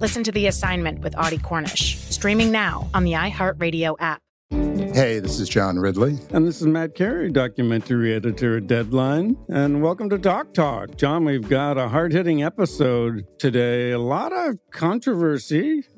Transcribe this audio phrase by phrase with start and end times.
[0.00, 4.22] Listen to The Assignment with Audie Cornish, streaming now on the iHeartRadio app.
[4.50, 6.18] Hey, this is John Ridley.
[6.30, 9.36] And this is Matt Carey, documentary editor at Deadline.
[9.48, 10.96] And welcome to Doc Talk.
[10.96, 13.90] John, we've got a hard hitting episode today.
[13.90, 15.82] A lot of controversy.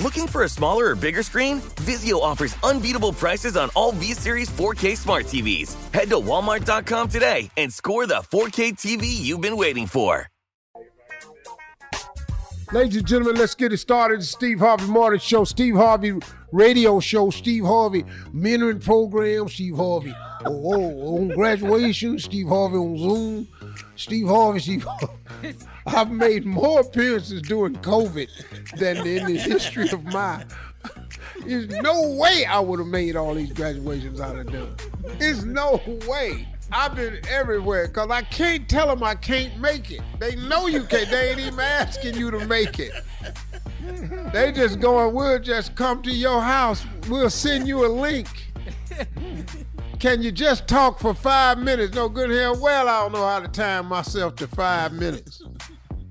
[0.00, 1.60] Looking for a smaller or bigger screen?
[1.84, 5.76] Vizio offers unbeatable prices on all V-Series 4K smart TVs.
[5.92, 10.26] Head to walmart.com today and score the 4K TV you've been waiting for.
[12.72, 14.24] Ladies and gentlemen, let's get it started.
[14.24, 16.14] Steve Harvey Morning Show, Steve Harvey
[16.50, 20.14] Radio Show, Steve Harvey Mentoring Program, Steve Harvey
[20.46, 23.48] oh, oh, oh on graduation, Steve Harvey on Zoom,
[23.96, 25.19] Steve Harvey, Steve Harvey.
[25.86, 28.28] I've made more appearances during COVID
[28.76, 30.44] than in the history of my.
[31.44, 34.74] There's no way I would have made all these graduations out of done.
[35.18, 36.46] There's no way.
[36.72, 40.02] I've been everywhere because I can't tell them I can't make it.
[40.18, 41.10] They know you can't.
[41.10, 42.92] They ain't even asking you to make it.
[44.32, 46.84] They just going, we'll just come to your house.
[47.08, 48.28] We'll send you a link.
[50.00, 51.94] Can you just talk for five minutes?
[51.94, 52.54] No good here.
[52.54, 55.42] Well, I don't know how to time myself to five minutes.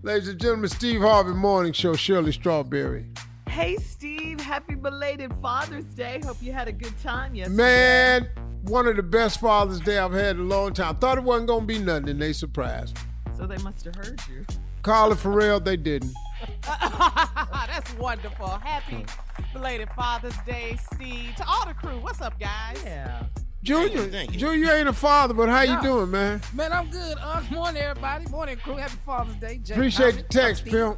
[0.03, 3.07] Ladies and gentlemen, Steve Harvey Morning Show, Shirley Strawberry.
[3.47, 4.39] Hey, Steve.
[4.41, 6.21] Happy belated Father's Day.
[6.23, 7.57] Hope you had a good time yesterday.
[7.57, 8.29] Man,
[8.61, 10.97] one of the best Father's Day I've had in a long time.
[10.97, 13.01] Thought it wasn't going to be nothing, and they surprised me.
[13.37, 14.45] So they must have heard you.
[14.83, 16.13] Carla Ferrell, they didn't.
[16.61, 18.49] That's wonderful.
[18.49, 19.03] Happy
[19.51, 21.33] belated Father's Day, Steve.
[21.37, 22.79] To all the crew, what's up, guys?
[22.85, 23.23] Yeah.
[23.61, 24.39] Junior, Thank you.
[24.39, 26.41] Junior ain't a father, but how you doing, man?
[26.53, 27.17] Man, I'm good.
[27.19, 28.25] Uh, morning, everybody.
[28.27, 28.75] Morning, crew.
[28.77, 29.57] Happy Father's Day.
[29.57, 30.21] Jay Appreciate Harvey.
[30.21, 30.73] the text, Steve.
[30.73, 30.97] pimp.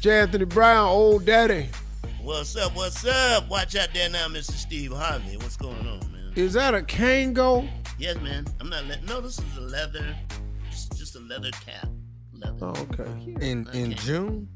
[0.00, 0.20] J.
[0.20, 1.68] Anthony Brown, old daddy.
[2.22, 2.74] What's up?
[2.76, 3.48] What's up?
[3.48, 4.52] Watch out there now, Mr.
[4.52, 5.36] Steve Harvey.
[5.38, 6.32] What's going on, man?
[6.36, 7.68] Is that a Kangol?
[7.98, 8.46] Yes, man.
[8.60, 9.06] I'm not letting.
[9.06, 10.16] No, this is a leather.
[10.68, 11.88] It's just a leather cap.
[12.32, 12.56] Leather.
[12.62, 13.34] Oh, okay.
[13.44, 14.48] In in June?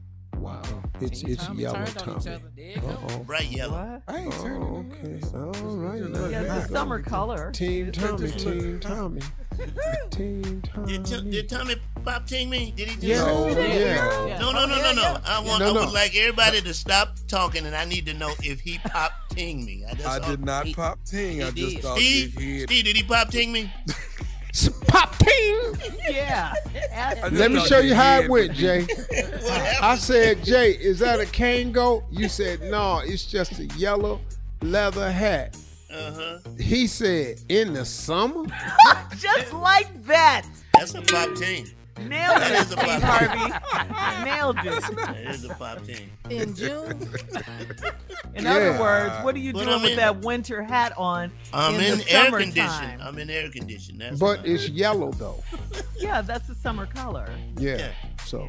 [0.44, 0.62] Wow.
[0.66, 0.82] Oh.
[1.00, 2.36] It's it's Tommy yellow, turned on each Tommy.
[2.36, 2.50] other.
[2.54, 2.88] There you go.
[2.88, 3.18] Uh-oh.
[3.20, 3.72] Bright yellow.
[4.06, 4.14] What?
[4.14, 5.12] I ain't Oh, on okay.
[5.14, 5.32] this.
[5.34, 6.30] All right.
[6.30, 7.50] Yeah, it's the summer color.
[7.52, 9.20] Team Tommy, this look- Team Tommy.
[10.10, 10.42] Team
[10.86, 11.30] Did, T- Tommy.
[11.30, 12.72] did Tommy pop ting me?
[12.76, 13.06] Did he just?
[13.06, 13.22] Yeah.
[13.24, 14.26] Oh, No, yeah.
[14.26, 14.38] Yeah.
[14.38, 15.18] No, no, no, oh, no, no.
[15.24, 15.60] I want.
[15.60, 15.80] No, I no.
[15.84, 19.64] would like everybody to stop talking, and I need to know if he pop ting
[19.64, 19.84] me.
[19.88, 21.42] I, just I did not He- pop ting.
[21.42, 21.82] I just did.
[21.82, 22.60] thought Steve, that he.
[22.66, 23.72] Steve, did he pop ting me?
[25.24, 25.90] Pop ting!
[26.10, 26.52] Yeah.
[27.32, 28.86] Let me show you how it went, Jay.
[29.82, 32.04] I said, Jay, is that a Kangol?
[32.10, 34.20] You said, no, it's just a yellow
[34.62, 35.56] leather hat.
[35.92, 36.38] Uh huh.
[36.58, 38.46] He said, in the summer?
[39.16, 40.44] Just like that.
[40.72, 41.68] That's a pop ting.
[41.98, 44.24] Nailed That it, is a Steve pop Harvey.
[44.24, 44.96] Nailed it.
[44.96, 46.10] That is a pop team.
[46.28, 46.90] In June?
[48.34, 48.52] In Yeah.
[48.54, 51.76] other words, what are you But doing I'm with in- that winter hat on I'm
[51.76, 52.40] in, in, air summertime?
[52.52, 53.00] condition.
[53.00, 53.98] I'm in air condition.
[53.98, 55.42] That's But what it's yellow though.
[55.96, 57.28] Yeah, that's the summer color.
[57.58, 57.76] Yeah.
[57.76, 57.92] Yeah.
[58.24, 58.48] So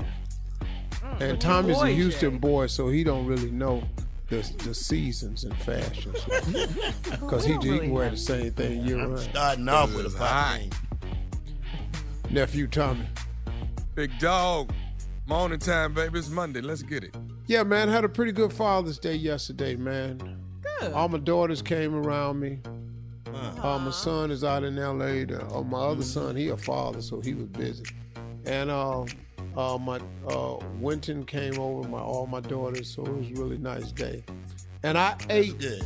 [1.04, 2.38] Mm, and but Tommy's boy, a Houston Jay.
[2.40, 3.84] boy, so he don't really know
[4.30, 6.18] the the seasons and fashions.
[6.24, 9.20] Because he, don't he can wear the same thing year I'm round.
[9.20, 10.60] starting off with a It's pop
[12.32, 13.06] Nephew Tommy.
[13.96, 14.72] Big dog.
[15.28, 16.20] Morning time, baby.
[16.20, 16.62] It's Monday.
[16.62, 17.16] Let's get it.
[17.48, 20.38] Yeah, man, had a pretty good Father's Day yesterday, man.
[20.80, 20.92] Good.
[20.94, 22.60] All my daughters came around me.
[23.34, 25.24] Uh, Uh, my son is out in L.A.
[25.26, 27.86] The, uh, my other son, he a father, so he was busy.
[28.46, 29.06] And uh,
[29.56, 33.58] uh, my uh, Winton came over, my all my daughters, so it was a really
[33.58, 34.24] nice day.
[34.84, 35.86] And I ate good.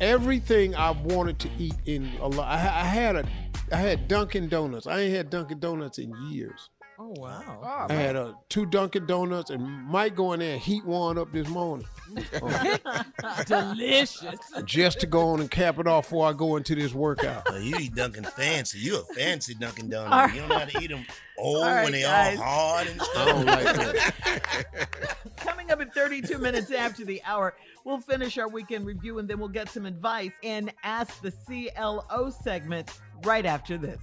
[0.00, 2.46] everything I wanted to eat in a lot.
[2.48, 3.24] I, I had a,
[3.72, 4.86] I had Dunkin' Donuts.
[4.86, 6.68] I ain't had Dunkin' Donuts in years.
[7.02, 7.60] Oh wow.
[7.62, 11.16] Oh, I had uh, two Dunkin' Donuts and might go in there and heat one
[11.16, 11.86] up this morning.
[13.46, 14.38] Delicious.
[14.66, 17.44] just to go on and cap it off before I go into this workout.
[17.48, 18.80] Oh, you eat Dunkin' fancy.
[18.80, 20.10] You a fancy Dunkin' Donut.
[20.10, 21.06] All You don't know how to eat them
[21.38, 22.38] old All right, when they guys.
[22.38, 23.44] all hard and I stuff.
[23.46, 25.16] like that.
[25.38, 27.54] Coming up at 32 minutes after the hour,
[27.84, 32.28] we'll finish our weekend review and then we'll get some advice and ask the CLO
[32.42, 32.92] segment
[33.24, 34.02] right after this.